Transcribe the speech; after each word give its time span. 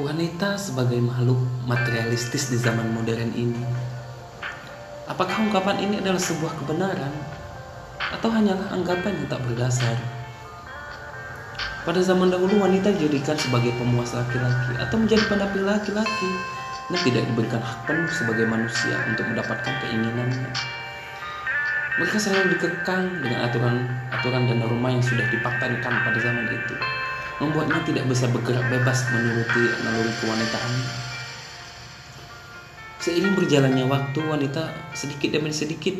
Wanita 0.00 0.56
sebagai 0.56 0.96
makhluk 1.04 1.36
materialistis 1.68 2.48
di 2.48 2.56
zaman 2.56 2.96
modern 2.96 3.28
ini. 3.36 3.60
Apakah 5.04 5.44
ungkapan 5.44 5.84
ini 5.84 6.00
adalah 6.00 6.16
sebuah 6.16 6.48
kebenaran 6.64 7.12
atau 8.00 8.32
hanyalah 8.32 8.72
anggapan 8.72 9.20
yang 9.20 9.28
tak 9.28 9.44
berdasar? 9.44 10.00
Pada 11.84 12.00
zaman 12.00 12.32
dahulu 12.32 12.64
wanita 12.64 12.88
dijadikan 12.96 13.36
sebagai 13.36 13.76
pemuas 13.76 14.16
laki-laki 14.16 14.80
atau 14.80 14.96
menjadi 14.96 15.28
pendamping 15.28 15.68
laki-laki 15.68 16.30
dan 16.88 17.00
tidak 17.04 17.28
diberikan 17.28 17.60
hak 17.60 17.84
penuh 17.84 18.08
sebagai 18.16 18.48
manusia 18.48 18.96
untuk 19.12 19.28
mendapatkan 19.28 19.76
keinginannya. 19.76 20.56
Mereka 22.00 22.16
selalu 22.16 22.56
dikekang 22.56 23.20
dengan 23.20 23.44
aturan-aturan 23.44 24.42
dan 24.48 24.56
norma 24.56 24.88
yang 24.88 25.04
sudah 25.04 25.28
dipatenkan 25.28 25.92
pada 26.00 26.16
zaman 26.16 26.48
itu 26.48 26.80
membuatnya 27.40 27.80
tidak 27.86 28.04
bisa 28.10 28.28
bergerak 28.28 28.66
bebas 28.68 28.98
menuruti 29.08 29.62
naluri 29.86 30.12
kewanitaan. 30.20 30.72
Seiring 33.02 33.34
berjalannya 33.34 33.84
waktu, 33.88 34.20
wanita 34.22 34.62
sedikit 34.94 35.34
demi 35.34 35.50
sedikit 35.50 35.96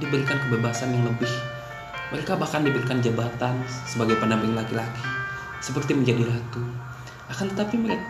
diberikan 0.00 0.40
kebebasan 0.46 0.94
yang 0.94 1.04
lebih. 1.04 1.30
Mereka 2.14 2.38
bahkan 2.38 2.62
diberikan 2.62 3.02
jabatan 3.02 3.60
sebagai 3.84 4.16
pendamping 4.22 4.54
laki-laki, 4.54 5.04
seperti 5.60 5.92
menjadi 5.92 6.30
ratu. 6.30 6.62
Akan 7.28 7.52
tetapi 7.52 7.76
mereka, 7.76 8.08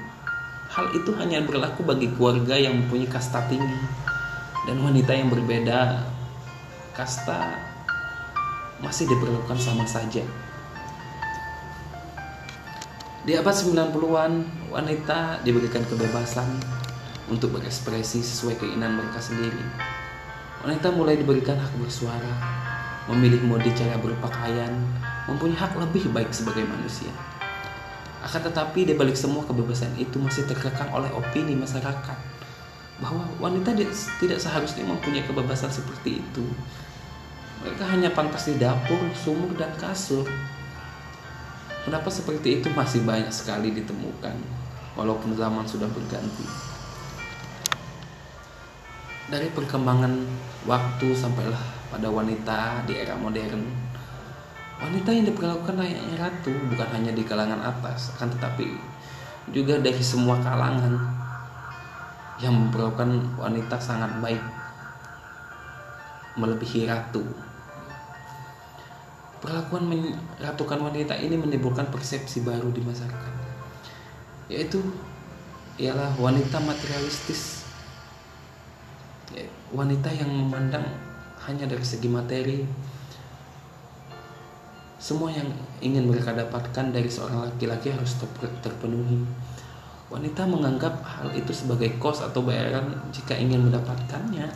hal 0.74 0.90
itu 0.94 1.10
hanya 1.18 1.42
berlaku 1.42 1.86
bagi 1.86 2.10
keluarga 2.14 2.58
yang 2.58 2.74
mempunyai 2.84 3.06
kasta 3.06 3.46
tinggi 3.46 3.80
dan 4.66 4.80
wanita 4.80 5.12
yang 5.14 5.28
berbeda 5.30 6.02
kasta 6.94 7.58
masih 8.82 9.06
diperlukan 9.10 9.58
sama 9.58 9.86
saja. 9.86 10.22
Di 13.24 13.32
abad 13.40 13.56
90-an, 13.56 14.32
wanita 14.68 15.40
diberikan 15.40 15.80
kebebasan 15.88 16.60
untuk 17.32 17.56
berekspresi 17.56 18.20
sesuai 18.20 18.60
keinginan 18.60 19.00
mereka 19.00 19.16
sendiri. 19.16 19.64
Wanita 20.60 20.92
mulai 20.92 21.16
diberikan 21.16 21.56
hak 21.56 21.72
bersuara, 21.80 22.34
memilih 23.08 23.40
mode 23.48 23.72
cara 23.72 23.96
berpakaian, 23.96 24.76
mempunyai 25.24 25.56
hak 25.56 25.72
lebih 25.72 26.12
baik 26.12 26.36
sebagai 26.36 26.68
manusia. 26.68 27.08
Akan 28.20 28.44
tetapi 28.44 28.84
di 28.84 28.92
balik 28.92 29.16
semua 29.16 29.40
kebebasan 29.48 29.96
itu 29.96 30.20
masih 30.20 30.44
terkekang 30.44 30.92
oleh 30.92 31.08
opini 31.16 31.56
masyarakat 31.56 32.18
bahwa 33.00 33.24
wanita 33.40 33.72
tidak 34.20 34.36
seharusnya 34.36 34.84
mempunyai 34.84 35.24
kebebasan 35.24 35.72
seperti 35.72 36.20
itu. 36.20 36.44
Mereka 37.64 37.88
hanya 37.88 38.12
pantas 38.12 38.52
di 38.52 38.60
dapur, 38.60 39.00
sumur, 39.16 39.56
dan 39.56 39.72
kasur 39.80 40.28
Kenapa 41.84 42.08
seperti 42.08 42.60
itu 42.60 42.72
masih 42.72 43.04
banyak 43.04 43.28
sekali 43.28 43.76
ditemukan 43.76 44.32
walaupun 44.96 45.36
zaman 45.36 45.68
sudah 45.68 45.84
berganti. 45.92 46.48
Dari 49.28 49.52
perkembangan 49.52 50.24
waktu 50.64 51.12
sampailah 51.12 51.60
pada 51.92 52.08
wanita 52.08 52.88
di 52.88 52.96
era 52.96 53.12
modern. 53.20 53.68
Wanita 54.80 55.12
yang 55.12 55.28
diperlakukan 55.28 55.76
layaknya 55.76 56.16
ratu 56.18 56.52
bukan 56.72 56.88
hanya 56.88 57.12
di 57.12 57.22
kalangan 57.22 57.60
atas, 57.62 58.16
akan 58.16 58.32
tetapi 58.32 58.68
juga 59.52 59.76
dari 59.76 60.00
semua 60.00 60.40
kalangan 60.40 60.96
yang 62.40 62.56
memperlakukan 62.56 63.38
wanita 63.38 63.76
sangat 63.76 64.10
baik 64.24 64.40
melebihi 66.34 66.90
ratu 66.90 67.22
Perlakuan 69.44 69.84
meratukan 69.92 70.80
wanita 70.80 71.12
ini 71.20 71.36
menimbulkan 71.36 71.92
persepsi 71.92 72.40
baru 72.40 72.72
di 72.72 72.80
masyarakat, 72.80 73.34
yaitu 74.48 74.80
ialah 75.76 76.16
wanita 76.16 76.64
materialistis, 76.64 77.68
ya, 79.36 79.44
wanita 79.76 80.08
yang 80.16 80.32
memandang 80.32 80.88
hanya 81.44 81.68
dari 81.68 81.84
segi 81.84 82.08
materi. 82.08 82.64
Semua 84.96 85.28
yang 85.28 85.52
ingin 85.84 86.08
mereka 86.08 86.32
dapatkan 86.32 86.88
dari 86.88 87.12
seorang 87.12 87.44
laki-laki 87.44 87.92
harus 87.92 88.16
terpenuhi. 88.64 89.20
Wanita 90.08 90.48
menganggap 90.48 91.04
hal 91.04 91.28
itu 91.36 91.52
sebagai 91.52 92.00
kos 92.00 92.24
atau 92.24 92.40
bayaran 92.40 92.96
jika 93.12 93.36
ingin 93.36 93.68
mendapatkannya, 93.68 94.48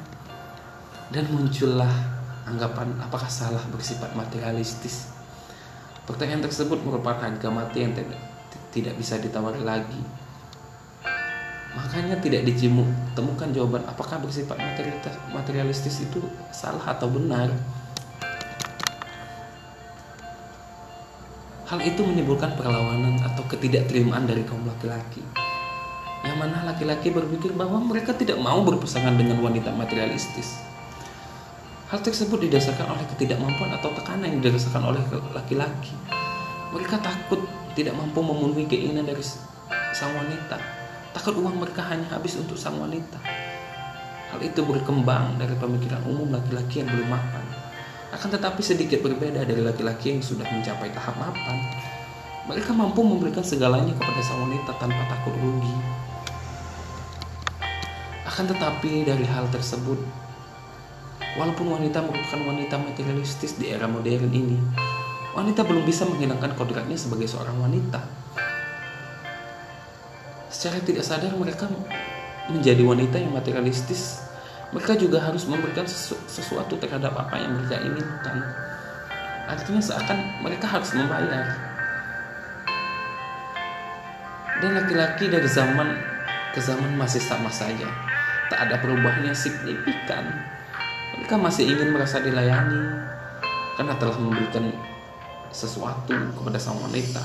dan 1.12 1.24
muncullah 1.28 2.17
anggapan 2.48 2.96
apakah 3.04 3.28
salah 3.28 3.60
bersifat 3.68 4.16
materialistis? 4.16 5.12
Pertanyaan 6.08 6.40
tersebut 6.40 6.80
merupakan 6.80 7.20
harga 7.20 7.48
mati 7.52 7.84
yang 7.84 7.92
tidak 8.72 8.94
bisa 8.96 9.20
ditawar 9.20 9.52
lagi. 9.60 10.00
Makanya 11.76 12.16
tidak 12.24 12.48
temukan 13.12 13.52
jawaban 13.52 13.84
apakah 13.84 14.16
bersifat 14.24 14.56
materialistis 15.30 16.00
itu 16.00 16.24
salah 16.48 16.96
atau 16.96 17.12
benar. 17.12 17.52
Hal 21.68 21.84
itu 21.84 22.00
menimbulkan 22.00 22.56
perlawanan 22.56 23.20
atau 23.20 23.44
ketidakterimaan 23.44 24.24
dari 24.24 24.40
kaum 24.48 24.64
laki-laki. 24.64 25.20
Yang 26.24 26.36
mana 26.40 26.64
laki-laki 26.64 27.12
berpikir 27.12 27.52
bahwa 27.52 27.84
mereka 27.84 28.16
tidak 28.16 28.40
mau 28.40 28.64
berpasangan 28.64 29.12
dengan 29.20 29.44
wanita 29.44 29.76
materialistis 29.76 30.77
Hal 31.88 32.04
tersebut 32.04 32.36
didasarkan 32.44 32.84
oleh 32.84 33.04
ketidakmampuan 33.16 33.72
atau 33.72 33.88
tekanan 33.96 34.28
yang 34.28 34.44
dirasakan 34.44 34.92
oleh 34.92 35.00
laki-laki. 35.32 35.96
Mereka 36.68 37.00
takut 37.00 37.40
tidak 37.72 37.96
mampu 37.96 38.20
memenuhi 38.20 38.68
keinginan 38.68 39.08
dari 39.08 39.24
sang 39.96 40.12
wanita. 40.12 40.60
Takut 41.16 41.40
uang 41.40 41.56
mereka 41.56 41.80
hanya 41.88 42.04
habis 42.12 42.36
untuk 42.36 42.60
sang 42.60 42.76
wanita. 42.76 43.16
Hal 44.28 44.36
itu 44.44 44.60
berkembang 44.68 45.40
dari 45.40 45.56
pemikiran 45.56 46.04
umum 46.04 46.28
laki-laki 46.28 46.84
yang 46.84 46.92
belum 46.92 47.08
mapan. 47.08 47.44
Akan 48.12 48.36
tetapi 48.36 48.60
sedikit 48.60 49.00
berbeda 49.00 49.48
dari 49.48 49.64
laki-laki 49.64 50.12
yang 50.12 50.20
sudah 50.20 50.44
mencapai 50.44 50.92
tahap 50.92 51.16
mapan. 51.16 51.56
Mereka 52.52 52.76
mampu 52.76 53.00
memberikan 53.00 53.40
segalanya 53.40 53.96
kepada 53.96 54.20
sang 54.20 54.44
wanita 54.44 54.76
tanpa 54.76 55.08
takut 55.08 55.32
rugi. 55.40 55.76
Akan 58.28 58.44
tetapi 58.44 59.08
dari 59.08 59.24
hal 59.24 59.48
tersebut 59.48 60.27
Walaupun 61.36 61.68
wanita 61.68 62.00
merupakan 62.00 62.40
wanita 62.40 62.80
materialistis 62.80 63.60
di 63.60 63.68
era 63.68 63.84
modern 63.84 64.32
ini, 64.32 64.56
wanita 65.36 65.60
belum 65.66 65.84
bisa 65.84 66.08
menghilangkan 66.08 66.56
kodratnya 66.56 66.96
sebagai 66.96 67.28
seorang 67.28 67.60
wanita. 67.60 68.00
Secara 70.48 70.80
tidak 70.80 71.04
sadar 71.04 71.36
mereka 71.36 71.68
menjadi 72.48 72.80
wanita 72.80 73.20
yang 73.20 73.36
materialistis. 73.36 74.24
Mereka 74.72 74.96
juga 74.96 75.20
harus 75.20 75.44
memberikan 75.44 75.84
sesu 75.84 76.16
sesuatu 76.28 76.76
terhadap 76.80 77.12
apa 77.12 77.36
yang 77.36 77.56
mereka 77.56 77.76
inginkan. 77.80 78.36
Artinya 79.48 79.80
seakan 79.80 80.44
mereka 80.44 80.68
harus 80.68 80.92
membayar. 80.92 81.56
Dan 84.58 84.70
laki-laki 84.74 85.30
dari 85.30 85.48
zaman 85.48 85.88
ke 86.52 86.60
zaman 86.60 86.98
masih 86.98 87.22
sama 87.22 87.48
saja. 87.48 87.86
Tak 88.48 88.68
ada 88.68 88.80
perubahan 88.80 89.28
yang 89.28 89.36
signifikan 89.36 90.24
mereka 91.28 91.44
masih 91.44 91.76
ingin 91.76 91.92
merasa 91.92 92.24
dilayani 92.24 93.04
karena 93.76 93.92
telah 94.00 94.16
memberikan 94.16 94.64
sesuatu 95.52 96.16
kepada 96.16 96.56
sang 96.56 96.80
wanita. 96.80 97.20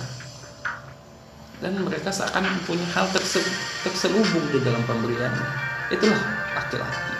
Dan 1.63 1.79
mereka 1.87 2.11
seakan 2.11 2.43
mempunyai 2.43 2.83
hal 2.91 3.07
terselubung 3.87 4.43
di 4.51 4.59
dalam 4.59 4.83
pemberian. 4.83 5.31
Itulah 5.87 6.19
laki-laki 6.51 7.12